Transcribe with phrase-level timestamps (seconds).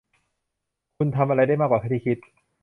[0.97, 2.17] คุณทำอะไรได้มากกว่าที่คิด